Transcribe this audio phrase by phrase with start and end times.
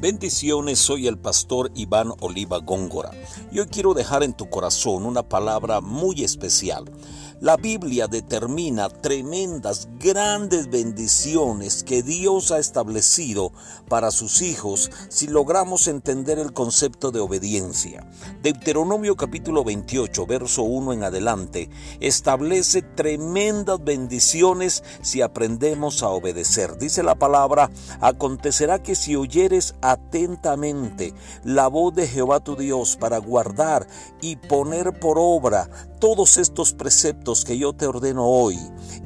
[0.00, 3.10] Bendiciones, soy el pastor Iván Oliva Góngora.
[3.50, 6.84] Y hoy quiero dejar en tu corazón una palabra muy especial.
[7.40, 13.52] La Biblia determina tremendas, grandes bendiciones que Dios ha establecido
[13.88, 18.04] para sus hijos si logramos entender el concepto de obediencia.
[18.42, 26.76] Deuteronomio capítulo 28, verso 1 en adelante, establece tremendas bendiciones si aprendemos a obedecer.
[26.76, 27.70] Dice la palabra,
[28.00, 33.86] acontecerá que si oyeres atentamente la voz de Jehová tu Dios para guardar
[34.20, 38.58] y poner por obra todos estos preceptos que yo te ordeno hoy,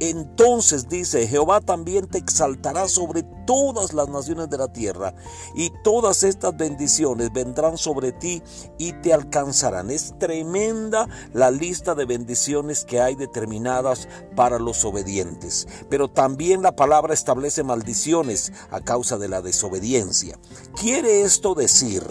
[0.00, 5.14] entonces dice, Jehová también te exaltará sobre todas las naciones de la tierra
[5.54, 8.42] y todas estas bendiciones vendrán sobre ti
[8.76, 9.90] y te alcanzarán.
[9.90, 15.66] Es tremenda la lista de bendiciones que hay determinadas para los obedientes.
[15.88, 20.38] Pero también la palabra establece maldiciones a causa de la desobediencia.
[20.78, 22.02] Quiere esto decir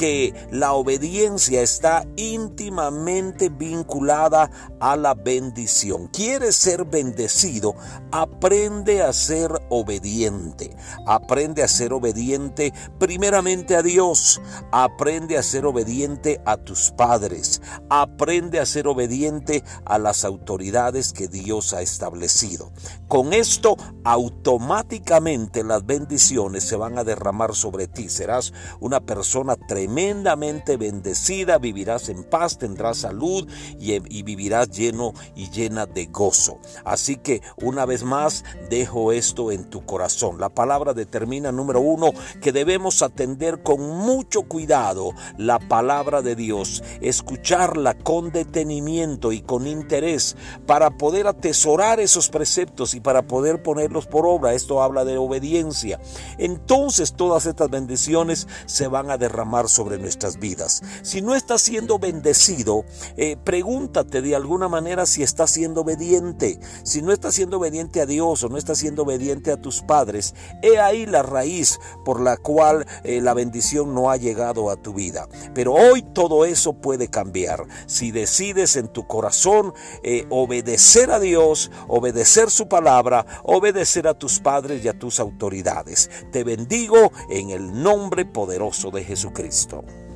[0.00, 6.06] que la obediencia está íntimamente vinculada a la bendición.
[6.06, 7.74] Quieres ser bendecido,
[8.10, 10.74] aprende a ser obediente.
[11.06, 14.40] Aprende a ser obediente primeramente a Dios.
[14.72, 17.60] Aprende a ser obediente a tus padres.
[17.90, 22.72] Aprende a ser obediente a las autoridades que Dios ha establecido.
[23.06, 28.08] Con esto automáticamente las bendiciones se van a derramar sobre ti.
[28.08, 29.56] Serás una persona
[29.90, 33.48] tremendamente bendecida, vivirás en paz, tendrás salud
[33.80, 36.60] y, vivirás lleno y llena de gozo.
[36.84, 40.38] Así que una vez más dejo esto en tu corazón.
[40.38, 46.84] La palabra determina, número uno, que debemos atender con mucho cuidado la palabra de Dios,
[47.00, 54.06] escucharla con detenimiento y con interés para poder atesorar esos preceptos y para poder ponerlos
[54.06, 54.54] por obra.
[54.54, 56.00] Esto habla de obediencia.
[56.38, 60.82] Entonces todas estas bendiciones se van a derramar sobre nuestras vidas.
[61.02, 62.84] Si no estás siendo bendecido,
[63.16, 66.60] eh, pregúntate de alguna manera si estás siendo obediente.
[66.82, 70.34] Si no estás siendo obediente a Dios o no estás siendo obediente a tus padres,
[70.62, 74.92] He ahí la raíz por la cual eh, la bendición no ha llegado a tu
[74.92, 75.28] vida.
[75.54, 77.66] Pero hoy todo eso puede cambiar.
[77.86, 84.40] Si decides en tu corazón eh, obedecer a Dios, obedecer su palabra, obedecer a tus
[84.40, 86.10] padres y a tus autoridades.
[86.32, 89.69] Te bendigo en el nombre poderoso de Jesucristo.
[89.70, 90.09] crystal.